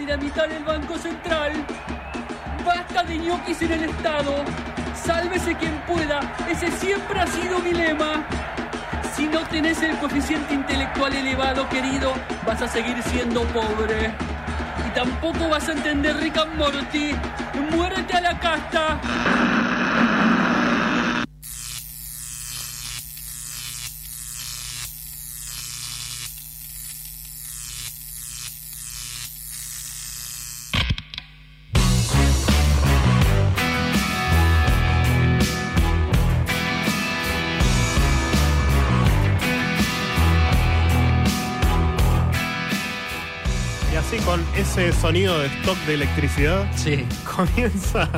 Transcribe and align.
dinamitar 0.00 0.50
el 0.50 0.64
Banco 0.64 0.96
Central. 0.96 1.52
Basta 2.64 3.02
de 3.02 3.18
ñoquis 3.18 3.60
en 3.62 3.72
el 3.72 3.84
Estado. 3.84 4.32
Sálvese 4.94 5.54
quien 5.56 5.78
pueda. 5.86 6.20
Ese 6.48 6.70
siempre 6.70 7.20
ha 7.20 7.26
sido 7.26 7.58
mi 7.58 7.72
lema. 7.72 8.24
Si 9.14 9.26
no 9.26 9.40
tenés 9.40 9.82
el 9.82 9.96
coeficiente 9.98 10.54
intelectual 10.54 11.14
elevado, 11.14 11.68
querido, 11.68 12.14
vas 12.46 12.62
a 12.62 12.68
seguir 12.68 13.02
siendo 13.02 13.42
pobre. 13.48 14.14
Y 14.86 14.90
tampoco 14.94 15.50
vas 15.50 15.68
a 15.68 15.72
entender 15.72 16.16
Rick 16.16 16.38
and 16.38 16.56
Morty. 16.56 17.14
Muérete 17.70 18.16
a 18.16 18.20
la 18.22 18.38
casta. 18.38 19.49
Ese 44.76 44.92
sonido 44.92 45.38
de 45.38 45.46
stock 45.46 45.76
de 45.86 45.94
electricidad 45.94 46.66
Sí. 46.76 47.04
comienza 47.36 48.08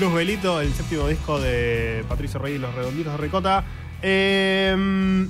Luz 0.00 0.12
Velito, 0.12 0.60
el 0.60 0.72
séptimo 0.72 1.08
disco 1.08 1.40
de 1.40 2.04
Patricio 2.08 2.38
Rey 2.40 2.54
y 2.54 2.58
los 2.58 2.74
Redonditos 2.74 3.12
de 3.12 3.18
Ricota. 3.18 3.64
Eh, 4.02 5.26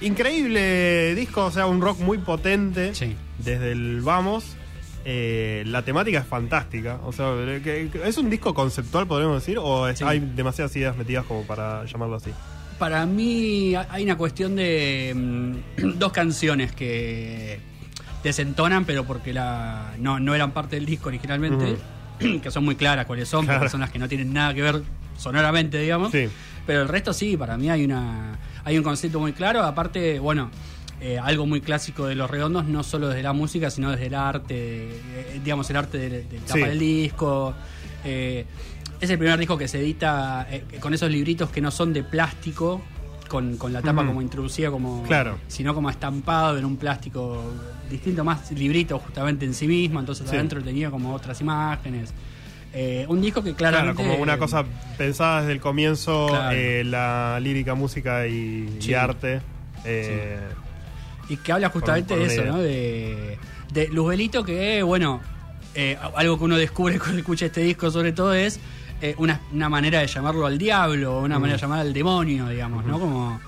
increíble 0.00 1.14
disco, 1.14 1.44
o 1.46 1.50
sea, 1.50 1.66
un 1.66 1.80
rock 1.80 2.00
muy 2.00 2.18
potente 2.18 2.94
Sí. 2.94 3.14
desde 3.38 3.72
el 3.72 4.00
vamos. 4.00 4.56
Eh, 5.04 5.62
la 5.66 5.82
temática 5.82 6.18
es 6.18 6.26
fantástica, 6.26 6.98
o 7.04 7.12
sea, 7.12 7.26
que- 7.62 7.90
es 8.04 8.18
un 8.18 8.28
disco 8.28 8.52
conceptual, 8.52 9.06
podríamos 9.06 9.40
decir, 9.42 9.58
o 9.58 9.88
es- 9.88 9.98
Sí. 9.98 10.04
hay 10.06 10.18
demasiadas 10.20 10.74
ideas 10.76 10.96
metidas 10.96 11.24
como 11.24 11.44
para 11.44 11.84
llamarlo 11.86 12.16
así. 12.16 12.30
Para 12.78 13.06
mí 13.06 13.74
hay 13.74 14.04
una 14.04 14.16
cuestión 14.16 14.56
de 14.56 15.12
mm, 15.14 15.54
dos 15.98 16.12
canciones 16.12 16.72
que 16.72 17.60
desentonan, 18.22 18.84
pero 18.84 19.04
porque 19.04 19.32
la, 19.32 19.92
no, 19.98 20.20
no 20.20 20.34
eran 20.34 20.52
parte 20.52 20.76
del 20.76 20.86
disco 20.86 21.08
originalmente, 21.08 21.76
que 22.42 22.50
son 22.50 22.64
muy 22.64 22.76
claras 22.76 23.06
cuáles 23.06 23.28
son, 23.28 23.44
Claro. 23.44 23.60
porque 23.60 23.70
son 23.70 23.80
las 23.80 23.90
que 23.90 23.98
no 23.98 24.08
tienen 24.08 24.32
nada 24.32 24.52
que 24.54 24.62
ver 24.62 24.82
sonoramente, 25.16 25.78
digamos. 25.78 26.12
Sí. 26.12 26.28
Pero 26.66 26.82
el 26.82 26.88
resto 26.88 27.12
sí, 27.12 27.36
para 27.36 27.56
mí 27.56 27.70
hay 27.70 27.84
una 27.84 28.38
hay 28.64 28.76
un 28.76 28.84
concepto 28.84 29.18
muy 29.20 29.32
claro. 29.32 29.62
Aparte, 29.64 30.18
bueno, 30.20 30.50
eh, 31.00 31.18
algo 31.18 31.46
muy 31.46 31.62
clásico 31.62 32.06
de 32.06 32.14
Los 32.14 32.30
Redondos, 32.30 32.66
no 32.66 32.82
solo 32.82 33.08
desde 33.08 33.22
la 33.22 33.32
música, 33.32 33.70
sino 33.70 33.90
desde 33.90 34.06
el 34.06 34.14
arte, 34.14 34.54
eh, 34.90 35.40
digamos, 35.42 35.68
el 35.70 35.76
arte 35.76 35.96
del 35.98 36.28
de 36.28 36.38
tapa 36.40 36.52
Sí. 36.54 36.60
del 36.60 36.78
disco. 36.78 37.54
Eh, 38.04 38.44
es 39.00 39.08
el 39.08 39.16
primer 39.18 39.38
disco 39.38 39.56
que 39.56 39.66
se 39.66 39.80
edita 39.80 40.46
con 40.80 40.92
esos 40.92 41.10
libritos 41.10 41.48
que 41.50 41.62
no 41.62 41.70
son 41.70 41.94
de 41.94 42.02
plástico, 42.02 42.82
con, 43.30 43.56
con 43.56 43.72
la 43.72 43.80
tapa 43.80 44.04
como 44.04 44.20
introducida, 44.20 44.70
como, 44.72 45.04
Claro. 45.04 45.38
sino 45.46 45.72
como 45.72 45.88
estampado 45.88 46.58
en 46.58 46.64
un 46.64 46.76
plástico 46.76 47.40
distinto, 47.88 48.24
más 48.24 48.50
librito 48.50 48.98
justamente 48.98 49.44
en 49.46 49.54
sí 49.54 49.68
mismo. 49.68 50.00
Entonces 50.00 50.28
Sí. 50.28 50.34
adentro 50.34 50.60
tenía 50.62 50.90
como 50.90 51.14
otras 51.14 51.40
imágenes. 51.40 52.12
Eh, 52.74 53.04
un 53.08 53.20
disco 53.20 53.42
que 53.42 53.54
Claro, 53.54 53.94
como 53.94 54.14
una 54.16 54.36
cosa 54.38 54.64
pensada 54.98 55.40
desde 55.42 55.52
el 55.52 55.60
comienzo, 55.60 56.26
Claro. 56.28 56.56
eh, 56.56 56.82
la 56.84 57.38
lírica, 57.40 57.74
música 57.74 58.26
y, 58.26 58.92
arte. 58.94 59.40
eh, 59.84 60.38
Y 61.28 61.36
que 61.36 61.52
habla 61.52 61.68
justamente 61.70 62.14
Por- 62.14 62.18
por 62.18 62.28
de 62.28 62.34
eso, 62.34 62.44
¿no? 62.44 62.58
De, 62.58 63.38
de 63.72 63.88
Luzbelito, 63.88 64.44
que, 64.44 64.82
bueno, 64.82 65.20
algo 66.16 66.36
que 66.36 66.44
uno 66.44 66.56
descubre 66.56 66.98
cuando 66.98 67.18
escucha 67.18 67.46
este 67.46 67.60
disco, 67.62 67.90
sobre 67.92 68.10
todo, 68.12 68.34
es 68.34 68.58
eh, 69.00 69.14
una, 69.18 69.40
una 69.52 69.68
manera 69.68 70.00
de 70.00 70.06
llamarlo 70.06 70.46
al 70.46 70.58
diablo, 70.58 71.20
una 71.20 71.38
manera 71.38 71.56
de 71.56 71.62
llamar 71.62 71.80
al 71.80 71.92
demonio, 71.92 72.48
digamos, 72.48 72.84
¿no? 72.84 72.98
Como 73.00 73.40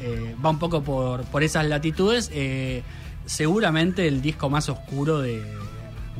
eh, 0.00 0.34
va 0.44 0.50
un 0.50 0.58
poco 0.58 0.82
por, 0.82 1.22
por 1.24 1.42
esas 1.42 1.66
latitudes. 1.66 2.30
eh, 2.32 2.82
seguramente 3.26 4.08
el 4.08 4.22
disco 4.22 4.50
más 4.50 4.68
oscuro 4.68 5.20
de, 5.20 5.40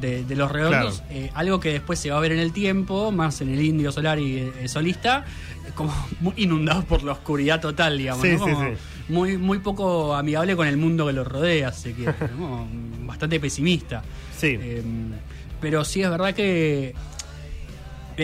de- 0.01 0.23
de 0.25 0.37
Los 0.37 0.53
Redondos, 0.53 1.03
Claro. 1.09 1.29
algo 1.35 1.59
que 1.61 1.73
después 1.73 1.99
se 1.99 2.11
va 2.11 2.19
a 2.19 2.21
ver 2.21 2.31
en 2.33 2.39
el 2.39 2.53
tiempo, 2.53 3.11
más 3.11 3.41
en 3.41 3.49
el 3.53 3.61
Indio 3.65 3.91
Solar 3.91 4.19
y 4.21 4.53
Solista, 4.67 5.25
como 5.75 5.93
muy 6.21 6.35
inundado 6.37 6.85
por 6.85 7.03
la 7.03 7.13
oscuridad 7.13 7.61
total, 7.61 7.99
digamos, 7.99 8.23
Sí, 8.23 8.33
¿no? 8.39 8.45
sí, 8.47 8.53
Como 8.53 8.65
sí. 8.65 8.71
Muy, 9.09 9.37
muy 9.39 9.59
poco 9.59 10.15
amigable 10.15 10.55
con 10.55 10.69
el 10.69 10.77
mundo 10.77 11.05
que 11.09 11.13
lo 11.13 11.25
rodea, 11.25 11.73
se 11.73 11.93
¿no? 12.39 12.67
bastante 13.07 13.41
pesimista. 13.41 14.03
sí. 14.37 14.57
Pero 15.61 15.85
sí 15.85 16.01
es 16.03 16.09
verdad 16.09 16.33
que 16.33 16.95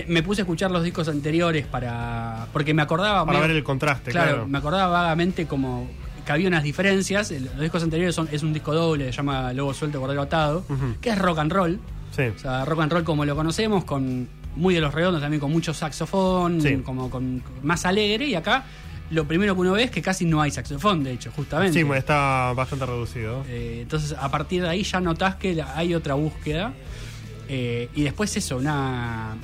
me 0.09 0.23
puse 0.23 0.41
a 0.41 0.45
escuchar 0.45 0.71
los 0.71 0.83
discos 0.85 1.09
anteriores 1.09 1.67
para 1.67 2.47
porque 2.53 2.75
me 2.75 2.83
acordaba 2.83 3.25
para 3.25 3.39
medio- 3.39 3.49
ver 3.49 3.57
el 3.57 3.65
contraste, 3.65 4.11
claro, 4.11 4.31
claro. 4.31 4.49
me 4.49 4.59
acordaba 4.59 4.89
vagamente 5.03 5.47
como 5.47 5.89
que 6.25 6.33
había 6.33 6.49
unas 6.49 6.63
diferencias. 6.65 7.31
Los 7.31 7.61
discos 7.61 7.83
anteriores 7.83 8.15
son 8.15 8.29
es 8.33 8.43
un 8.43 8.53
disco 8.53 8.75
doble, 8.75 9.07
se 9.07 9.13
llama 9.13 9.53
Lobo 9.53 9.73
suelto 9.73 10.01
cordero 10.01 10.23
atado, 10.23 10.65
que 11.01 11.11
es 11.11 11.19
rock 11.19 11.39
and 11.39 11.53
roll. 11.53 11.81
Sí. 12.15 12.23
O 12.35 12.39
sea, 12.39 12.65
rock 12.65 12.81
and 12.81 12.93
roll 12.93 13.05
como 13.05 13.25
lo 13.25 13.37
conocemos, 13.37 13.85
con 13.85 14.29
muy 14.57 14.75
de 14.75 14.81
los 14.81 14.93
redondos 14.95 15.21
también, 15.21 15.39
con 15.41 15.53
mucho 15.53 15.73
saxofón, 15.75 16.61
Sí. 16.61 16.77
como 16.79 17.11
con 17.11 17.43
más 17.63 17.85
alegre. 17.87 18.27
Y 18.27 18.35
acá 18.35 18.65
lo 19.11 19.25
primero 19.29 19.55
que 19.55 19.61
uno 19.61 19.73
ve 19.73 19.85
es 19.85 19.91
que 19.93 20.03
casi 20.03 20.25
no 20.25 20.41
hay 20.43 20.51
saxofón, 20.51 21.05
de 21.05 21.13
hecho, 21.13 21.31
justamente. 21.31 21.79
Sí, 21.79 21.85
pues, 21.85 21.99
está 22.01 22.53
bastante 22.55 22.87
reducido. 22.87 23.45
Eh, 23.49 23.81
entonces, 23.83 24.17
a 24.19 24.29
partir 24.31 24.63
de 24.63 24.69
ahí 24.71 24.83
ya 24.83 25.01
notás 25.01 25.37
que 25.37 25.63
hay 25.75 25.95
otra 25.95 26.15
búsqueda. 26.15 26.73
Eh, 27.49 27.89
y 27.95 28.03
después 28.03 28.37
eso, 28.37 28.57
una. 28.57 29.37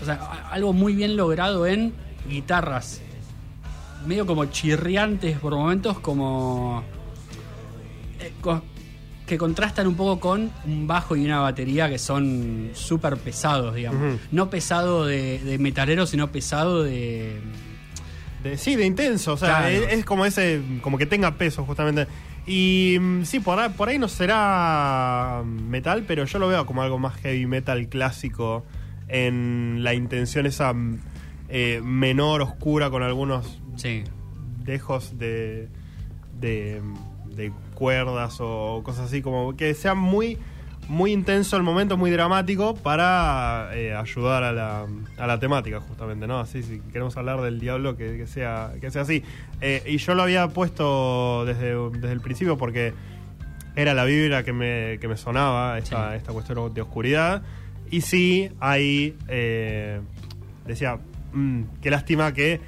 O 0.00 0.04
sea, 0.04 0.48
algo 0.50 0.72
muy 0.72 0.94
bien 0.94 1.16
logrado 1.16 1.66
en 1.66 1.92
guitarras. 2.28 3.00
Medio 4.06 4.26
como 4.26 4.46
chirriantes 4.46 5.38
por 5.38 5.54
momentos, 5.54 5.98
como. 6.00 6.82
eh, 8.18 8.32
que 9.26 9.38
contrastan 9.38 9.86
un 9.86 9.94
poco 9.94 10.18
con 10.18 10.50
un 10.66 10.86
bajo 10.88 11.14
y 11.14 11.24
una 11.24 11.38
batería 11.38 11.88
que 11.88 11.98
son 11.98 12.70
súper 12.72 13.16
pesados, 13.16 13.74
digamos. 13.76 14.18
No 14.32 14.50
pesado 14.50 15.06
de, 15.06 15.38
de 15.38 15.58
metalero, 15.58 16.06
sino 16.06 16.32
pesado 16.32 16.82
de. 16.82 17.40
De- 18.42 18.56
sí, 18.56 18.74
de 18.74 18.86
intenso, 18.86 19.34
o 19.34 19.36
sea, 19.36 19.58
Claro. 19.60 19.68
es, 19.68 19.92
es 19.92 20.04
como 20.06 20.24
ese, 20.24 20.62
como 20.80 20.96
que 20.98 21.04
tenga 21.06 21.32
peso 21.36 21.64
justamente. 21.64 22.06
Y 22.46 22.96
mm, 22.98 23.24
sí, 23.24 23.38
por 23.38 23.58
ahí, 23.60 23.68
por 23.68 23.90
ahí 23.90 23.98
no 23.98 24.08
será 24.08 25.42
metal, 25.44 26.04
pero 26.08 26.24
yo 26.24 26.38
lo 26.38 26.48
veo 26.48 26.64
como 26.66 26.82
algo 26.82 26.98
más 26.98 27.14
heavy 27.20 27.44
metal 27.46 27.86
clásico 27.88 28.64
en 29.10 29.80
la 29.82 29.94
intención 29.94 30.46
esa 30.46 30.72
mm, 30.72 30.98
eh, 31.48 31.80
menor, 31.84 32.42
oscura, 32.42 32.90
con 32.90 33.02
algunos 33.02 33.60
Sí. 33.76 34.04
dejos 34.64 35.18
de, 35.18 35.68
de, 36.38 36.80
de 37.34 37.52
cuerdas 37.74 38.36
o 38.40 38.82
cosas 38.84 39.06
así, 39.06 39.20
como 39.22 39.56
que 39.56 39.74
sea 39.74 39.94
muy, 39.94 40.38
muy 40.88 41.12
intenso 41.12 41.56
el 41.56 41.62
momento, 41.62 41.96
muy 41.96 42.10
dramático 42.10 42.74
para 42.74 43.70
eh, 43.74 43.94
ayudar 43.94 44.42
a 44.44 44.52
la, 44.52 44.86
a 45.18 45.26
la 45.26 45.38
temática, 45.40 45.80
justamente, 45.80 46.26
¿no? 46.26 46.38
Así, 46.40 46.62
si 46.62 46.80
queremos 46.92 47.16
hablar 47.16 47.40
del 47.40 47.58
diablo, 47.60 47.96
que, 47.96 48.16
que 48.16 48.26
sea, 48.26 48.72
que 48.80 48.90
sea 48.90 49.02
así. 49.02 49.22
Eh, 49.60 49.82
y 49.86 49.96
yo 49.98 50.14
lo 50.14 50.22
había 50.22 50.48
puesto 50.48 51.44
desde, 51.46 51.74
desde 51.90 52.12
el 52.12 52.20
principio 52.20 52.58
porque 52.58 52.92
era 53.76 53.94
la 53.94 54.04
vibra 54.04 54.42
que 54.42 54.52
me, 54.52 54.98
que 55.00 55.08
me 55.08 55.16
sonaba, 55.16 55.78
esta, 55.78 56.10
Sí. 56.10 56.16
esta 56.18 56.32
cuestión 56.32 56.74
de 56.74 56.80
oscuridad. 56.82 57.42
Y 57.90 58.00
sí, 58.02 58.50
ahí 58.60 59.16
eh, 59.28 60.00
decía, 60.66 60.98
"Mm, 61.32 61.62
qué 61.82 61.90
lástima 61.90 62.32
que 62.32 62.60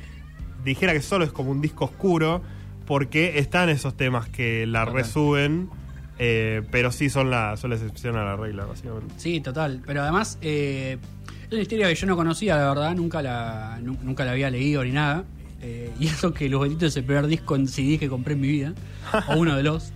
dijera 0.65 0.93
que 0.93 1.03
solo 1.03 1.25
es 1.25 1.33
como 1.33 1.50
un 1.50 1.60
disco 1.60 1.84
oscuro, 1.87 2.43
porque 2.87 3.38
están 3.38 3.69
esos 3.69 3.97
temas 3.97 4.28
que 4.28 4.66
la 4.66 4.81
Total. 4.84 4.94
resuben, 4.94 5.71
eh, 6.19 6.62
pero 6.71 6.91
sí 6.93 7.09
son 7.10 7.30
la, 7.30 7.57
son 7.57 7.71
la 7.71 7.77
excepción 7.77 8.16
a 8.16 8.24
la 8.24 8.36
regla, 8.36 8.65
básicamente. 8.66 9.15
Sí, 9.16 9.41
total. 9.41 9.80
Pero 9.86 10.03
además, 10.03 10.39
eh, 10.42 10.98
es 11.47 11.53
una 11.53 11.63
historia 11.63 11.89
que 11.89 11.95
yo 11.95 12.07
no 12.07 12.16
conocía, 12.16 12.57
la 12.57 12.69
verdad. 12.69 12.95
Nunca 12.95 13.22
la, 13.22 13.78
nu- 13.83 13.97
nunca 14.03 14.24
la 14.24 14.33
había 14.33 14.51
leído 14.51 14.84
ni 14.84 14.91
nada. 14.92 15.24
Eh, 15.63 15.91
y 16.01 16.07
eso 16.09 16.34
que 16.34 16.48
Los 16.48 16.63
Betitos 16.63 16.89
es 16.89 16.97
el 16.97 17.04
primer 17.04 17.27
disco 17.28 17.54
en 17.57 17.66
CD 17.69 17.98
que 17.98 18.09
compré 18.09 18.34
en 18.34 18.41
mi 18.41 18.48
vida. 18.48 18.72
o 19.28 19.36
uno 19.36 19.57
de 19.57 19.63
los. 19.63 19.92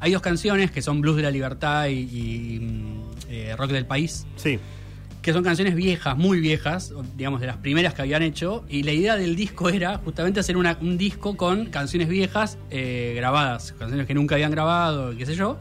Hay 0.00 0.10
dos 0.12 0.22
canciones 0.22 0.70
que 0.72 0.82
son 0.82 1.00
Blues 1.00 1.16
de 1.16 1.22
la 1.22 1.30
Libertad 1.30 1.86
y, 1.86 2.00
y, 2.00 2.58
mm, 2.60 3.11
eh, 3.32 3.56
Rock 3.56 3.70
del 3.72 3.86
País. 3.86 4.26
Sí, 4.36 4.58
Que 5.22 5.32
son 5.32 5.44
canciones 5.44 5.74
viejas, 5.76 6.16
muy 6.16 6.40
viejas, 6.40 6.92
digamos 7.16 7.40
de 7.40 7.46
las 7.46 7.56
primeras 7.56 7.94
que 7.94 8.02
habían 8.02 8.22
hecho. 8.22 8.64
Y 8.68 8.82
la 8.82 8.90
idea 8.92 9.16
del 9.16 9.36
disco 9.36 9.68
era 9.68 9.98
justamente 9.98 10.40
hacer 10.40 10.56
una- 10.56 10.76
un 10.80 10.98
disco 10.98 11.36
con 11.36 11.66
canciones 11.66 12.08
viejas 12.08 12.58
eh, 12.70 13.12
grabadas. 13.16 13.72
Canciones 13.78 14.06
que 14.08 14.14
nunca 14.14 14.34
habían 14.34 14.50
grabado, 14.50 15.16
qué 15.16 15.24
sé 15.24 15.34
yo. 15.36 15.58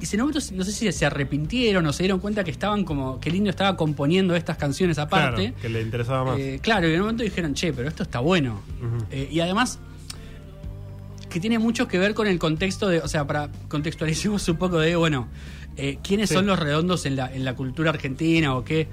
Y 0.00 0.06
se 0.06 0.16
notó, 0.16 0.38
no 0.54 0.64
sé 0.64 0.72
si 0.72 0.90
se 0.90 1.06
arrepintieron 1.06 1.86
o 1.86 1.92
se 1.92 2.02
dieron 2.04 2.20
cuenta 2.20 2.42
que 2.42 2.50
estaban 2.50 2.84
como 2.84 3.20
que 3.20 3.28
el 3.28 3.36
indio 3.36 3.50
estaba 3.50 3.76
componiendo 3.76 4.34
estas 4.34 4.56
canciones 4.56 4.98
aparte. 4.98 5.42
claro, 5.52 5.60
que 5.62 5.68
le 5.68 5.82
interesaba 5.82 6.24
más. 6.24 6.38
Eh, 6.40 6.58
claro, 6.62 6.88
y 6.88 6.92
en 6.94 6.96
un 6.96 7.02
momento 7.02 7.22
dijeron, 7.22 7.52
che, 7.54 7.72
pero 7.72 7.86
esto 7.88 8.02
está 8.02 8.18
bueno. 8.20 8.62
Eh, 9.10 9.28
y 9.30 9.40
además, 9.40 9.78
que 11.30 11.40
tiene 11.40 11.58
mucho 11.58 11.88
que 11.88 11.98
ver 11.98 12.12
con 12.14 12.26
el 12.26 12.38
contexto 12.38 12.88
de, 12.88 12.98
o 12.98 13.08
sea, 13.08 13.26
para 13.26 13.48
contextualicemos 13.68 14.46
un 14.48 14.56
poco 14.56 14.78
de, 14.78 14.96
bueno, 14.96 15.28
eh, 15.76 15.98
quiénes 16.02 16.28
Sí. 16.28 16.34
son 16.34 16.46
los 16.46 16.58
redondos 16.58 17.06
en 17.06 17.16
la, 17.16 17.32
en 17.34 17.44
la 17.44 17.54
cultura 17.54 17.90
argentina 17.90 18.54
o 18.54 18.64
qué, 18.64 18.88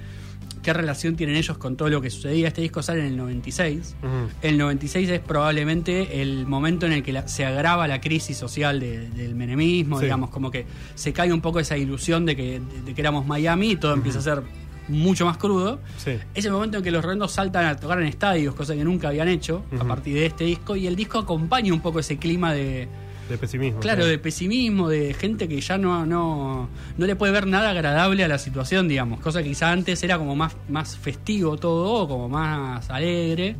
qué 0.62 0.72
relación 0.72 1.16
tienen 1.16 1.36
ellos 1.36 1.58
con 1.58 1.76
todo 1.76 1.88
lo 1.88 2.00
que 2.00 2.10
sucedía. 2.10 2.48
Este 2.48 2.62
disco 2.62 2.82
sale 2.82 3.00
en 3.00 3.06
el 3.06 3.16
96. 3.16 3.96
Ujú. 4.02 4.30
El 4.42 4.56
96 4.58 5.08
es 5.10 5.20
probablemente 5.20 6.22
el 6.22 6.46
momento 6.46 6.86
en 6.86 6.92
el 6.92 7.02
que 7.02 7.12
la- 7.12 7.28
se 7.28 7.44
agrava 7.44 7.86
la 7.88 8.00
crisis 8.00 8.36
social 8.36 8.80
de- 8.80 9.08
del 9.10 9.34
menemismo, 9.34 9.98
Sí. 9.98 10.04
digamos, 10.04 10.30
como 10.30 10.50
que 10.50 10.64
se 10.94 11.12
cae 11.12 11.32
un 11.32 11.40
poco 11.40 11.60
esa 11.60 11.76
ilusión 11.76 12.24
de 12.24 12.36
que, 12.36 12.60
de 12.84 12.94
que 12.94 13.00
éramos 13.00 13.26
Miami 13.26 13.72
y 13.72 13.76
todo 13.76 13.94
empieza 13.94 14.18
a 14.20 14.22
ser 14.22 14.42
mucho 14.88 15.26
más 15.26 15.36
crudo. 15.36 15.80
Sí. 15.98 16.12
Es 16.34 16.44
el 16.44 16.52
momento 16.52 16.78
en 16.78 16.84
que 16.84 16.90
los 16.90 17.04
redondos 17.04 17.32
saltan 17.32 17.64
a 17.66 17.76
tocar 17.76 18.00
en 18.00 18.06
estadios, 18.08 18.54
cosa 18.54 18.74
que 18.74 18.84
nunca 18.84 19.08
habían 19.08 19.28
hecho 19.28 19.64
a 19.78 19.84
partir 19.84 20.14
de 20.14 20.26
este 20.26 20.44
disco, 20.44 20.76
y 20.76 20.86
el 20.86 20.96
disco 20.96 21.18
acompaña 21.18 21.72
un 21.72 21.80
poco 21.80 22.00
ese 22.00 22.16
clima 22.16 22.52
de, 22.54 22.88
De 23.28 23.36
pesimismo. 23.38 23.80
claro, 23.80 24.04
sí. 24.04 24.10
de 24.10 24.18
pesimismo, 24.18 24.88
de 24.88 25.12
gente 25.14 25.46
que 25.48 25.60
ya 25.60 25.76
no, 25.78 26.06
no, 26.06 26.68
no 26.96 27.06
le 27.06 27.16
puede 27.16 27.32
ver 27.32 27.46
nada 27.46 27.70
agradable 27.70 28.24
a 28.24 28.28
la 28.28 28.38
situación, 28.38 28.88
digamos, 28.88 29.20
cosa 29.20 29.42
que 29.42 29.48
quizá 29.50 29.70
antes 29.72 30.02
era 30.02 30.16
como 30.18 30.34
más, 30.34 30.56
más 30.68 30.96
festivo 30.96 31.56
todo, 31.56 32.08
como 32.08 32.28
más 32.28 32.88
alegre. 32.90 33.56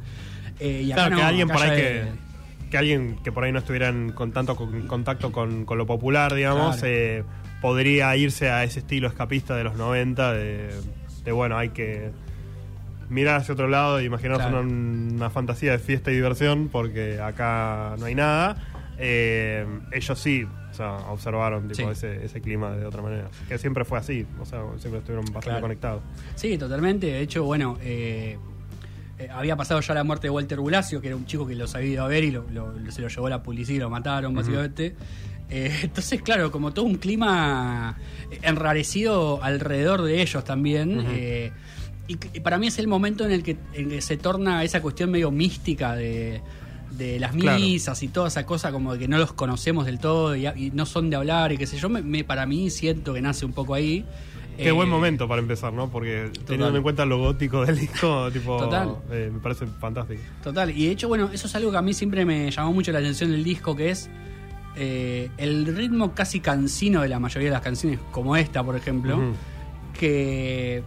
eh, 0.61 0.83
y 0.87 0.93
Claro, 0.93 1.17
que 1.17 1.23
alguien 1.23 1.49
por 1.49 1.63
ahí 1.63 1.77
que, 1.81 2.05
que 2.71 2.79
alguien 2.79 3.17
que 3.23 3.33
por 3.33 3.45
ahí 3.45 3.53
no 3.53 3.59
estuviera 3.59 3.89
en 3.89 4.13
con, 4.13 4.31
contacto 4.87 5.31
con, 5.33 5.65
con 5.67 5.77
lo 5.79 5.87
popular, 5.87 6.35
digamos, 6.35 6.77
Claro. 6.79 6.93
eh, 6.95 7.25
podría 7.61 8.15
irse 8.17 8.51
a 8.51 8.63
ese 8.65 8.79
estilo 8.81 9.09
escapista 9.09 9.57
de 9.57 9.65
los 9.65 9.77
90, 9.77 10.33
de, 10.33 10.71
de, 11.29 11.33
bueno, 11.33 11.57
hay 11.59 11.69
que 11.71 12.11
mirar 13.11 13.37
hacia 13.41 13.55
otro 13.55 13.69
lado 13.69 14.01
y 14.01 14.05
imaginarse 14.05 14.43
Claro. 14.49 14.61
una, 14.63 15.15
una 15.15 15.31
fantasía 15.31 15.73
de 15.73 15.79
fiesta 15.79 16.11
y 16.11 16.15
diversión, 16.15 16.69
porque 16.69 17.21
acá 17.21 17.95
no 17.99 18.07
hay 18.07 18.15
nada. 18.15 18.57
Eh, 18.99 19.65
ellos 19.93 20.19
sí, 20.19 20.45
o 20.45 20.75
sea, 20.75 20.93
observaron 21.11 21.69
tipo, 21.69 21.75
Sí. 21.95 22.07
ese, 22.07 22.25
ese 22.25 22.41
clima 22.41 22.73
de 22.73 22.85
otra 22.85 23.01
manera. 23.03 23.29
Que 23.49 23.57
siempre 23.59 23.85
fue 23.85 23.99
así, 23.99 24.27
o 24.41 24.45
sea, 24.45 24.61
siempre 24.79 24.99
estuvieron 24.99 25.25
bastante 25.27 25.47
Claro. 25.51 25.61
conectados. 25.63 26.03
Sí, 26.35 26.59
totalmente. 26.59 27.07
De 27.07 27.21
hecho, 27.21 27.45
bueno, 27.45 27.79
eh, 27.83 28.37
eh, 29.19 29.29
había 29.33 29.57
pasado 29.57 29.81
ya 29.81 29.95
la 29.95 30.05
muerte 30.05 30.27
de 30.27 30.31
Walter 30.31 30.59
Bulacio, 30.61 31.01
que 31.01 31.09
era 31.09 31.17
un 31.17 31.27
chico 31.27 31.47
que 31.47 31.55
los 31.55 31.75
había 31.75 31.89
ido 31.91 32.05
a 32.05 32.09
ver 32.09 32.25
y 32.25 32.31
lo- 32.31 32.45
lo- 32.51 32.73
se 32.91 33.01
lo 33.03 33.09
llevó 33.09 33.29
la 33.29 33.43
policía 33.43 33.77
y 33.77 33.79
lo 33.79 33.89
mataron, 33.91 34.35
básicamente. 34.35 34.95
Eh, 35.51 35.73
entonces, 35.83 36.21
claro, 36.23 36.51
como 36.51 36.73
todo 36.73 36.85
un 36.85 36.97
clima 36.97 37.97
enrarecido 38.43 39.43
alrededor 39.43 40.03
de 40.03 40.23
ellos 40.23 40.45
también. 40.45 41.05
Eh, 41.11 41.53
y, 42.07 42.13
y 42.35 42.41
para 42.41 42.59
mí 42.59 42.67
es 42.67 42.79
el 42.79 42.89
momento 42.89 43.25
en 43.25 43.33
el 43.33 43.43
que, 43.43 43.57
en 43.75 43.91
que 43.91 44.01
se 44.01 44.17
torna 44.17 44.63
esa 44.65 44.81
cuestión 44.81 45.11
medio 45.11 45.31
mística 45.31 45.95
de, 45.95 46.41
de 46.91 47.19
las 47.21 47.33
Claro. 47.35 47.61
misas 47.61 48.03
y 48.03 48.09
toda 48.09 48.29
esa 48.29 48.47
cosa 48.47 48.73
como 48.73 48.95
de 48.95 48.99
que 48.99 49.09
no 49.09 49.19
los 49.19 49.33
conocemos 49.33 49.85
del 49.87 49.99
todo 49.99 50.35
y, 50.37 50.47
y 50.47 50.71
no 50.73 50.87
son 50.87 51.11
de 51.11 51.17
hablar 51.17 51.53
y 51.53 51.59
qué 51.59 51.67
sé 51.67 51.79
yo. 51.79 51.89
Me, 51.89 52.03
me- 52.03 52.25
para 52.25 52.47
mí 52.47 52.71
siento 52.71 53.13
que 53.15 53.21
nace 53.21 53.45
un 53.45 53.53
poco 53.53 53.75
ahí. 53.75 54.05
Qué 54.57 54.69
Eh, 54.69 54.73
buen 54.73 54.89
momento 54.89 55.29
para 55.29 55.41
empezar, 55.41 55.73
¿no? 55.73 55.89
Porque 55.89 56.31
teniendo 56.47 56.77
en 56.77 56.83
cuenta 56.83 57.05
lo 57.07 57.19
gótico 57.19 57.65
del 57.65 57.79
disco, 57.79 58.29
tipo, 58.33 58.57
Total. 58.57 58.97
eh, 59.11 59.31
me 59.33 59.39
parece 59.39 59.67
fantástico. 59.67 60.21
Total, 60.43 60.71
y 60.77 60.87
de 60.87 60.93
hecho, 60.93 61.09
bueno, 61.09 61.31
eso 61.33 61.47
es 61.47 61.55
algo 61.55 61.71
que 61.71 61.77
a 61.77 61.83
mí 61.83 61.95
siempre 61.95 62.25
me 62.25 62.51
llamó 62.51 62.73
mucho 62.73 62.91
la 62.91 62.99
atención 62.99 63.31
del 63.31 63.45
disco, 63.45 63.77
que 63.77 63.91
es 63.91 64.11
eh, 64.79 65.31
el 65.39 65.67
ritmo 65.77 66.15
casi 66.15 66.41
cansino 66.41 67.03
de 67.03 67.09
la 67.09 67.19
mayoría 67.19 67.49
de 67.49 67.53
las 67.55 67.63
canciones, 67.63 67.99
como 68.13 68.37
esta, 68.37 68.63
por 68.63 68.77
ejemplo, 68.77 69.19
que 69.99 70.83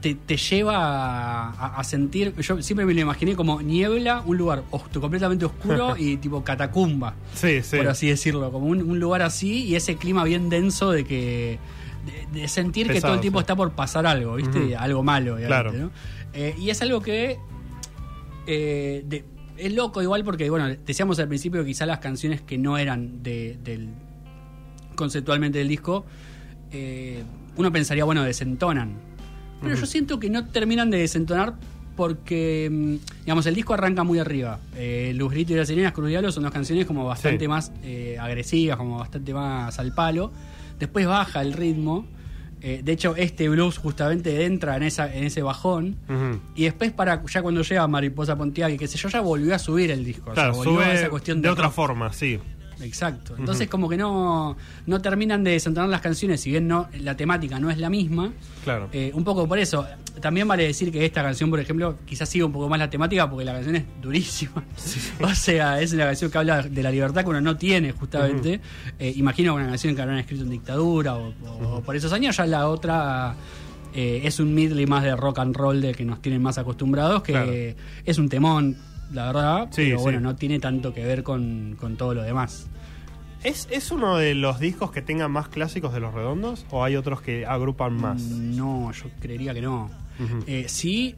te, 0.00 0.14
te 0.14 0.36
lleva 0.36 1.50
a, 1.50 1.76
a 1.76 1.84
sentir, 1.84 2.34
yo 2.36 2.62
siempre 2.62 2.86
me 2.86 2.94
lo 2.94 3.00
imaginé 3.00 3.34
como 3.36 3.60
niebla, 3.60 4.22
un 4.24 4.38
lugar 4.38 4.62
os- 4.70 4.84
completamente 4.98 5.44
oscuro 5.44 5.96
y 5.98 6.16
tipo 6.16 6.42
catacumba, 6.42 7.14
Sí, 7.34 7.60
sí. 7.62 7.76
por 7.76 7.88
así 7.88 8.08
decirlo, 8.08 8.50
como 8.50 8.66
un, 8.66 8.80
un 8.82 8.98
lugar 8.98 9.22
así 9.22 9.64
y 9.64 9.74
ese 9.76 9.96
clima 9.96 10.24
bien 10.24 10.48
denso 10.48 10.90
de 10.92 11.04
que... 11.04 11.58
De, 12.32 12.40
de 12.40 12.48
sentir 12.48 12.88
que 12.90 12.98
todo 13.02 13.12
el 13.12 13.20
tiempo 13.20 13.40
sí. 13.40 13.42
está 13.42 13.54
por 13.54 13.72
pasar 13.72 14.06
algo, 14.06 14.36
¿viste? 14.36 14.74
Algo 14.74 15.02
malo, 15.02 15.34
obviamente, 15.34 15.46
Claro. 15.48 15.72
¿no? 15.74 15.90
Eh, 16.32 16.54
y 16.58 16.70
es 16.70 16.80
algo 16.80 17.02
que 17.02 17.36
eh, 18.46 19.02
de- 19.04 19.24
es 19.60 19.72
loco 19.72 20.02
igual 20.02 20.24
porque, 20.24 20.48
bueno, 20.50 20.68
decíamos 20.86 21.18
al 21.18 21.28
principio 21.28 21.60
que 21.60 21.66
quizá 21.68 21.86
las 21.86 21.98
canciones 21.98 22.40
que 22.40 22.58
no 22.58 22.78
eran 22.78 23.22
de, 23.22 23.58
del 23.62 23.88
conceptualmente 24.94 25.58
del 25.58 25.68
disco, 25.68 26.04
eh, 26.72 27.22
uno 27.56 27.72
pensaría, 27.72 28.04
bueno, 28.04 28.22
desentonan. 28.22 28.94
Pero 29.62 29.74
yo 29.76 29.86
siento 29.86 30.18
que 30.18 30.30
no 30.30 30.46
terminan 30.48 30.90
de 30.90 30.98
desentonar 30.98 31.54
porque, 31.96 32.68
mm, 32.70 33.20
digamos, 33.24 33.44
el 33.46 33.54
disco 33.54 33.74
arranca 33.74 34.04
muy 34.04 34.18
arriba. 34.18 34.58
Eh, 34.74 35.12
Luz 35.14 35.32
Grito 35.32 35.52
y 35.52 35.56
las 35.56 35.68
Sirenas 35.68 35.92
Cruz 35.92 36.08
Diablo 36.08 36.32
son 36.32 36.44
dos 36.44 36.52
canciones 36.52 36.86
como 36.86 37.04
bastante 37.04 37.44
Sí. 37.44 37.48
más 37.48 37.72
eh, 37.82 38.16
agresivas, 38.18 38.78
como 38.78 38.98
bastante 38.98 39.34
más 39.34 39.78
al 39.78 39.92
palo. 39.94 40.32
Después 40.78 41.06
baja 41.06 41.42
el 41.42 41.52
ritmo. 41.52 42.06
Eh, 42.62 42.82
de 42.84 42.92
hecho, 42.92 43.16
este 43.16 43.48
blues 43.48 43.78
justamente 43.78 44.44
entra 44.44 44.76
en, 44.76 44.82
esa, 44.82 45.14
en 45.14 45.24
ese 45.24 45.42
bajón. 45.42 45.96
Y 46.54 46.64
después, 46.64 46.92
para 46.92 47.22
ya 47.26 47.42
cuando 47.42 47.62
llega 47.62 47.86
Mariposa 47.88 48.36
Pontiac 48.36 48.70
y 48.72 48.76
qué 48.78 48.86
sé 48.86 48.98
yo, 48.98 49.08
ya 49.08 49.20
volvió 49.20 49.54
a 49.54 49.58
subir 49.58 49.90
el 49.90 50.04
disco. 50.04 50.30
o 50.30 50.34
sea, 50.34 50.44
Claro, 50.50 50.54
volvió 50.56 50.80
a 50.80 50.84
sube 50.84 50.94
esa 50.94 51.08
cuestión 51.10 51.40
de 51.42 51.48
otra 51.48 51.64
rock. 51.64 51.72
forma, 51.74 52.12
sí. 52.12 52.38
Exacto. 52.82 53.34
Entonces, 53.38 53.68
como 53.68 53.88
que 53.88 53.96
no, 53.96 54.56
no 54.86 55.00
terminan 55.02 55.44
de 55.44 55.52
desentonar 55.52 55.88
las 55.88 56.00
canciones, 56.00 56.40
si 56.40 56.50
bien 56.50 56.66
no 56.68 56.88
la 57.00 57.16
temática 57.16 57.58
no 57.60 57.70
es 57.70 57.78
la 57.78 57.90
misma. 57.90 58.32
Claro. 58.64 58.88
Eh, 58.92 59.10
un 59.14 59.24
poco 59.24 59.46
por 59.48 59.58
eso. 59.58 59.86
También 60.20 60.46
vale 60.46 60.64
decir 60.64 60.92
que 60.92 61.04
esta 61.06 61.22
canción, 61.22 61.48
por 61.48 61.60
ejemplo, 61.60 61.96
quizás 62.04 62.28
siga 62.28 62.44
un 62.44 62.52
poco 62.52 62.68
más 62.68 62.78
la 62.78 62.90
temática 62.90 63.30
porque 63.30 63.44
la 63.44 63.52
canción 63.54 63.76
es 63.76 63.84
durísima. 64.02 64.62
O 65.22 65.34
sea, 65.34 65.80
es 65.80 65.92
una 65.92 66.04
canción 66.04 66.30
que 66.30 66.38
habla 66.38 66.62
de 66.62 66.82
la 66.82 66.90
libertad 66.90 67.22
que 67.22 67.30
uno 67.30 67.40
no 67.40 67.56
tiene, 67.56 67.92
justamente. 67.92 68.60
Eh, 68.98 69.12
imagino 69.16 69.54
una 69.54 69.66
canción 69.68 69.94
que 69.94 70.02
habrán 70.02 70.18
escrito 70.18 70.42
en 70.44 70.50
dictadura 70.50 71.14
o, 71.16 71.82
por 71.84 71.96
esos 71.96 72.12
años. 72.12 72.36
Ya 72.36 72.46
la 72.46 72.68
otra 72.68 73.34
eh, 73.94 74.20
es 74.24 74.40
un 74.40 74.54
medley 74.54 74.86
más 74.86 75.02
de 75.04 75.16
rock 75.16 75.38
and 75.38 75.56
roll 75.56 75.80
de 75.80 75.94
que 75.94 76.04
nos 76.04 76.20
tienen 76.20 76.42
más 76.42 76.58
acostumbrados, 76.58 77.22
que 77.22 77.32
Claro. 77.32 77.52
es 78.04 78.18
un 78.18 78.28
temón, 78.28 78.76
la 79.12 79.26
verdad. 79.26 79.68
Sí, 79.70 79.84
pero 79.84 79.98
sí. 79.98 80.02
bueno, 80.02 80.20
no 80.20 80.36
tiene 80.36 80.58
tanto 80.58 80.92
que 80.94 81.04
ver 81.04 81.22
con, 81.22 81.76
con 81.78 81.96
todo 81.96 82.14
lo 82.14 82.22
demás. 82.22 82.68
¿Es, 83.42 83.68
¿Es 83.70 83.90
uno 83.90 84.18
de 84.18 84.34
los 84.34 84.60
discos 84.60 84.90
que 84.90 85.00
tengan 85.00 85.30
más 85.30 85.48
clásicos 85.48 85.94
de 85.94 86.00
los 86.00 86.12
redondos? 86.12 86.66
¿O 86.70 86.84
hay 86.84 86.96
otros 86.96 87.22
que 87.22 87.46
agrupan 87.46 87.94
más? 87.94 88.20
No, 88.20 88.92
yo 88.92 89.04
creería 89.20 89.54
que 89.54 89.62
no. 89.62 89.90
Eh, 90.46 90.66
sí. 90.68 91.16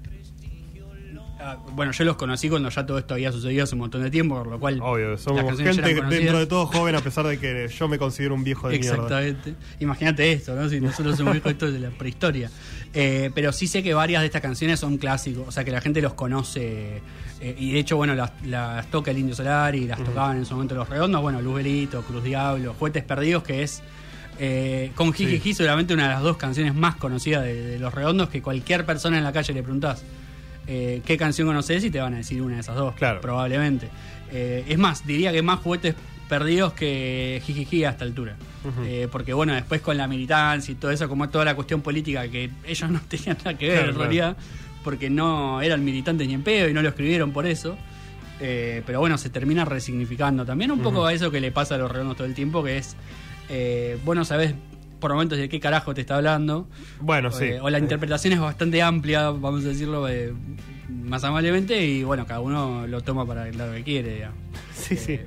Ah, 1.40 1.56
Bueno, 1.74 1.92
yo 1.92 2.04
los 2.04 2.16
conocí 2.16 2.48
cuando 2.48 2.68
ya 2.68 2.86
todo 2.86 2.98
esto 2.98 3.14
había 3.14 3.32
sucedido 3.32 3.64
hace 3.64 3.74
un 3.74 3.80
montón 3.80 4.02
de 4.02 4.10
tiempo, 4.10 4.36
por 4.36 4.46
lo 4.46 4.58
cual. 4.60 4.78
Obvio, 4.82 5.16
somos 5.18 5.56
gente 5.58 5.94
dentro 5.94 6.38
de 6.38 6.46
todo 6.46 6.66
joven, 6.66 6.94
a 6.94 7.00
pesar 7.00 7.26
de 7.26 7.38
que 7.38 7.68
yo 7.68 7.88
me 7.88 7.98
considero 7.98 8.34
un 8.34 8.44
viejo 8.44 8.68
de 8.68 8.78
mierda. 8.78 8.94
Exactamente. 8.96 9.54
Imagínate 9.80 10.32
esto, 10.32 10.54
¿no? 10.54 10.68
Si 10.68 10.80
nosotros 10.80 11.16
somos 11.16 11.36
hijos 11.36 11.52
esto 11.52 11.70
de 11.70 11.78
la 11.80 11.90
prehistoria. 11.90 12.50
Eh, 12.94 13.30
pero 13.34 13.52
sí 13.52 13.66
sé 13.66 13.82
que 13.82 13.94
varias 13.94 14.20
de 14.22 14.26
estas 14.26 14.42
canciones 14.42 14.78
son 14.78 14.98
clásicos, 14.98 15.48
o 15.48 15.52
sea 15.52 15.64
que 15.64 15.70
la 15.70 15.80
gente 15.80 16.02
los 16.02 16.14
conoce. 16.14 17.00
eh, 17.40 17.56
y 17.58 17.72
de 17.72 17.78
hecho, 17.78 17.96
bueno, 17.96 18.14
las, 18.14 18.32
las 18.44 18.90
toca 18.90 19.10
el 19.10 19.18
Indio 19.18 19.34
Solar 19.34 19.74
y 19.74 19.86
las 19.86 20.02
tocaban 20.04 20.36
en 20.36 20.44
su 20.44 20.54
momento 20.54 20.74
los 20.74 20.88
redondos. 20.88 21.22
Bueno, 21.22 21.40
Luz 21.40 21.54
Belito, 21.56 22.02
Cruz 22.02 22.22
Diablo, 22.22 22.74
Juguetes 22.78 23.02
Perdidos, 23.04 23.42
que 23.42 23.62
es. 23.62 23.82
eh, 24.38 24.92
con 24.94 25.12
Jijiji, 25.12 25.54
seguramente 25.54 25.94
una 25.94 26.04
de 26.04 26.14
las 26.14 26.22
dos 26.22 26.36
canciones 26.36 26.74
más 26.74 26.96
conocidas 26.96 27.44
de, 27.44 27.54
de 27.62 27.78
Los 27.78 27.94
Redondos 27.94 28.28
que 28.28 28.40
cualquier 28.42 28.84
persona 28.86 29.18
en 29.18 29.24
la 29.24 29.32
calle 29.32 29.52
le 29.54 29.62
preguntás 29.62 30.02
eh, 30.66 31.02
qué 31.04 31.16
canción 31.16 31.48
conoces 31.48 31.84
y 31.84 31.90
te 31.90 32.00
van 32.00 32.14
a 32.14 32.18
decir 32.18 32.40
una 32.42 32.54
de 32.56 32.60
esas 32.60 32.76
dos, 32.76 32.94
Claro. 32.94 33.20
probablemente. 33.20 33.88
Eh, 34.30 34.64
es 34.68 34.78
más, 34.78 35.06
diría 35.06 35.32
que 35.32 35.42
más 35.42 35.60
juguetes 35.60 35.94
perdidos 36.28 36.72
que 36.72 37.42
Jijiji 37.44 37.84
a 37.84 37.90
esta 37.90 38.04
altura. 38.04 38.36
Eh, 38.84 39.08
porque 39.10 39.32
bueno, 39.34 39.54
después 39.54 39.80
con 39.80 39.96
la 39.96 40.06
militancia 40.06 40.72
y 40.72 40.76
todo 40.76 40.90
eso, 40.92 41.08
como 41.08 41.28
toda 41.28 41.44
la 41.44 41.54
cuestión 41.56 41.80
política 41.82 42.26
que 42.28 42.48
ellos 42.66 42.90
no 42.90 43.00
tenían 43.08 43.36
nada 43.38 43.58
que 43.58 43.66
ver 43.68 43.74
Claro, 43.78 43.88
en 43.90 43.94
claro. 43.96 43.98
realidad, 44.10 44.36
porque 44.84 45.10
no 45.10 45.60
eran 45.60 45.84
militantes 45.84 46.26
ni 46.28 46.34
en 46.34 46.42
pedo 46.42 46.68
y 46.68 46.72
no 46.74 46.80
lo 46.82 46.88
escribieron 46.88 47.32
por 47.32 47.46
eso. 47.46 47.76
Eh, 48.40 48.82
pero 48.86 48.98
bueno, 49.00 49.18
se 49.18 49.30
termina 49.30 49.64
resignificando. 49.64 50.44
También 50.44 50.70
un 50.72 50.80
poco 50.80 51.04
a 51.06 51.12
eso 51.12 51.30
que 51.30 51.40
le 51.40 51.52
pasa 51.52 51.74
a 51.74 51.78
los 51.78 51.90
redondos 51.92 52.16
todo 52.16 52.26
el 52.26 52.34
tiempo, 52.34 52.64
que 52.64 52.78
es, 52.78 52.96
eh, 53.48 53.98
bueno, 54.04 54.24
sabes 54.24 54.54
por 55.02 55.12
momentos 55.12 55.36
de 55.36 55.50
qué 55.50 55.60
carajo 55.60 55.92
te 55.92 56.00
está 56.00 56.16
hablando. 56.16 56.66
Bueno, 57.00 57.30
sí. 57.30 57.44
Eh, 57.44 57.60
o 57.60 57.68
la 57.68 57.78
interpretación 57.78 58.32
es 58.32 58.40
bastante 58.40 58.80
amplia, 58.80 59.28
vamos 59.30 59.64
a 59.66 59.68
decirlo 59.68 60.08
eh, 60.08 60.32
más 60.88 61.22
amablemente, 61.24 61.84
y 61.84 62.02
bueno, 62.04 62.24
cada 62.26 62.40
uno 62.40 62.86
lo 62.86 63.02
toma 63.02 63.26
para 63.26 63.46
el 63.48 63.58
lado 63.58 63.74
que 63.74 63.82
quiere. 63.82 64.14
digamos. 64.14 64.38
Sí, 64.74 64.96
sí. 64.96 65.12
Eh, 65.14 65.26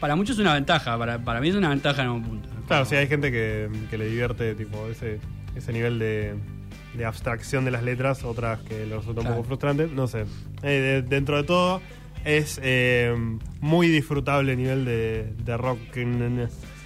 para 0.00 0.16
muchos 0.16 0.36
es 0.36 0.40
una 0.40 0.54
ventaja, 0.54 0.96
para, 0.98 1.18
para 1.18 1.40
mí 1.40 1.48
es 1.48 1.54
una 1.54 1.68
ventaja 1.68 2.02
en 2.02 2.08
un 2.08 2.22
punto. 2.22 2.48
Claro, 2.66 2.84
sí, 2.86 2.94
hay 2.96 3.06
gente 3.06 3.30
que, 3.30 3.68
que 3.90 3.98
le 3.98 4.06
divierte 4.06 4.54
tipo 4.54 4.88
ese, 4.88 5.18
ese 5.54 5.72
nivel 5.72 5.98
de, 5.98 6.34
de 6.96 7.04
abstracción 7.04 7.64
de 7.64 7.70
las 7.70 7.82
letras, 7.82 8.24
otras 8.24 8.60
que 8.60 8.86
le 8.86 8.96
resulta 8.96 9.20
un 9.22 9.26
poco 9.28 9.44
frustrante. 9.44 9.86
No 9.86 10.06
sé. 10.06 10.24
Eh, 10.62 10.68
de- 10.68 11.02
dentro 11.02 11.36
de 11.36 11.44
todo, 11.44 11.80
es 12.24 12.60
eh, 12.62 13.14
muy 13.60 13.88
disfrutable 13.88 14.52
el 14.52 14.58
nivel 14.58 14.84
de, 14.84 15.32
de 15.44 15.56
rock. 15.56 15.78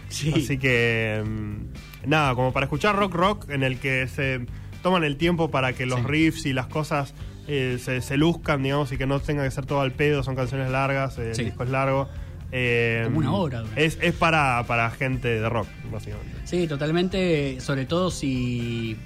Sí. 0.08 0.32
Así 0.36 0.58
que, 0.58 1.22
mm, 1.24 1.56
nada, 2.06 2.34
como 2.34 2.52
para 2.52 2.64
escuchar 2.64 2.96
rock 2.96 3.14
rock 3.14 3.50
en 3.50 3.62
el 3.62 3.78
que 3.78 4.06
se 4.08 4.46
toman 4.82 5.04
el 5.04 5.16
tiempo 5.16 5.50
para 5.50 5.72
que 5.72 5.86
los 5.86 6.00
Sí. 6.00 6.06
riffs 6.06 6.46
y 6.46 6.52
las 6.52 6.66
cosas 6.66 7.14
eh, 7.48 7.78
se, 7.82 8.00
se 8.00 8.16
luzcan, 8.16 8.62
digamos, 8.62 8.92
y 8.92 8.96
que 8.98 9.06
no 9.06 9.18
tenga 9.20 9.42
que 9.44 9.50
ser 9.50 9.66
todo 9.66 9.80
al 9.80 9.92
pedo, 9.92 10.22
son 10.22 10.36
canciones 10.36 10.70
largas, 10.70 11.18
eh, 11.18 11.34
Sí. 11.34 11.40
el 11.42 11.46
disco 11.48 11.64
es 11.64 11.70
largo. 11.70 12.08
Eh, 12.52 13.02
Como 13.06 13.18
una 13.18 13.32
hora. 13.32 13.64
Es, 13.76 13.98
es 14.00 14.14
para, 14.14 14.62
para 14.66 14.90
gente 14.90 15.28
de 15.40 15.48
rock, 15.48 15.66
básicamente. 15.92 16.32
Sí, 16.44 16.66
totalmente, 16.66 17.60
sobre 17.60 17.86
todo 17.86 18.10
si... 18.10 18.96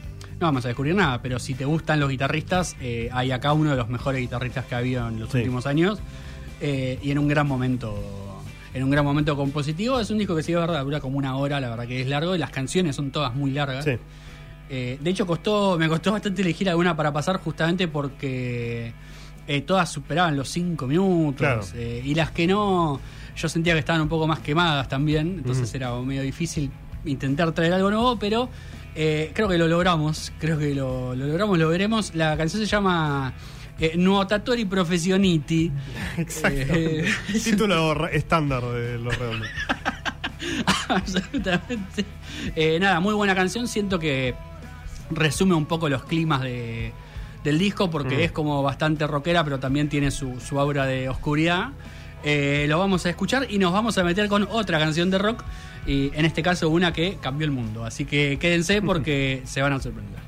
No 0.40 0.46
vamos 0.48 0.64
a 0.64 0.68
descubrir 0.68 0.94
nada, 0.94 1.22
pero 1.22 1.38
si 1.38 1.54
te 1.54 1.64
gustan 1.64 2.00
los 2.00 2.10
guitarristas, 2.10 2.76
eh, 2.80 3.08
hay 3.12 3.30
acá 3.32 3.52
uno 3.52 3.70
de 3.70 3.76
los 3.76 3.88
mejores 3.88 4.20
guitarristas 4.20 4.64
que 4.66 4.74
ha 4.74 4.78
habido 4.78 5.06
en 5.08 5.20
los 5.20 5.30
Sí. 5.30 5.38
últimos 5.38 5.66
años 5.66 6.00
eh, 6.60 6.98
y 7.02 7.10
en 7.12 7.18
un 7.18 7.28
gran 7.28 7.46
momento 7.46 8.33
en 8.75 8.83
un 8.83 8.90
gran 8.90 9.04
momento 9.04 9.37
compositivo. 9.37 10.00
Es 10.00 10.11
un 10.11 10.19
disco 10.19 10.35
que 10.35 10.43
sí, 10.43 10.52
es 10.52 10.59
verdad, 10.59 10.85
dura 10.85 11.00
como 11.00 11.16
una 11.16 11.37
hora, 11.37 11.61
la 11.61 11.71
verdad 11.71 11.87
que 11.87 12.00
es 12.00 12.09
largo 12.09 12.35
y 12.35 12.38
las 12.38 12.50
canciones 12.50 12.97
son 12.97 13.12
todas 13.12 13.35
muy 13.35 13.52
largas. 13.52 13.85
Sí. 13.85 13.93
Eh, 14.69 14.99
de 15.00 15.11
hecho, 15.11 15.26
costó, 15.26 15.78
me 15.78 15.88
costó 15.88 16.12
bastante 16.12 16.43
elegir 16.43 16.69
alguna 16.69 16.97
para 16.97 17.12
pasar 17.12 17.38
justamente 17.38 17.87
porque 17.87 18.93
eh, 19.47 19.61
todas 19.61 19.90
superaban 19.93 20.37
los 20.37 20.49
cinco 20.49 20.87
minutos. 20.87 21.37
Claro. 21.38 21.62
eh, 21.75 22.02
y 22.04 22.14
las 22.14 22.33
que 22.33 22.47
no, 22.49 23.00
yo 23.37 23.49
sentía 23.49 23.75
que 23.75 23.78
estaban 23.78 24.02
un 24.02 24.09
poco 24.09 24.26
más 24.26 24.40
quemadas 24.40 24.88
también. 24.88 25.37
Entonces 25.38 25.73
era 25.75 25.95
medio 26.00 26.23
difícil 26.23 26.71
intentar 27.04 27.52
traer 27.52 27.75
algo 27.75 27.90
nuevo, 27.90 28.19
pero 28.19 28.49
creo 28.95 29.49
que 29.49 29.59
lo 29.59 29.69
logramos. 29.69 30.33
Creo 30.40 30.59
que 30.59 30.75
lo, 30.75 31.14
lo 31.14 31.26
logramos, 31.26 31.59
lo 31.59 31.69
veremos. 31.69 32.14
La 32.14 32.37
canción 32.37 32.61
se 32.61 32.66
llama 32.66 33.33
eh, 33.78 33.93
Nuotatori 33.97 34.64
Professioniti. 34.64 35.71
Exactamente. 36.16 37.09
Eh, 37.09 37.14
Título 37.45 38.07
estándar 38.09 38.62
de 38.64 38.99
los 38.99 39.16
redondos. 39.19 39.49
Absolutamente. 40.88 42.04
Eh, 42.54 42.78
nada, 42.81 43.00
muy 43.00 43.14
buena 43.14 43.35
canción. 43.35 43.69
Siento 43.69 43.99
que 43.99 44.35
resume 45.11 45.54
un 45.54 45.66
poco 45.66 45.88
los 45.88 46.04
climas 46.04 46.43
de, 46.43 46.93
del 47.43 47.59
disco 47.59 47.90
porque 47.90 48.16
Mm. 48.16 48.21
es 48.21 48.33
como 48.33 48.62
bastante 48.62 49.07
rockera, 49.07 49.45
pero 49.45 49.59
también 49.61 49.88
tiene 49.88 50.11
su, 50.11 50.40
su 50.40 50.59
aura 50.61 50.87
de 50.87 51.09
oscuridad. 51.09 51.71
Eh, 52.26 52.66
lo 52.69 52.78
vamos 52.78 53.04
a 53.04 53.11
escuchar 53.11 53.47
y 53.50 53.59
nos 53.59 53.73
vamos 53.73 53.99
a 53.99 54.04
meter 54.04 54.28
con 54.28 54.49
otra 54.50 54.78
canción 54.78 55.11
de 55.11 55.19
rock. 55.19 55.43
Y 55.87 56.11
en 56.14 56.25
este 56.25 56.43
caso, 56.43 56.71
una 56.71 56.93
que 56.95 57.19
cambió 57.21 57.45
el 57.45 57.50
mundo. 57.50 57.85
Así 57.85 58.07
que 58.07 58.38
quédense 58.40 58.81
porque 58.81 59.43
se 59.45 59.61
van 59.61 59.75
a 59.75 59.81
sorprender. 59.81 60.21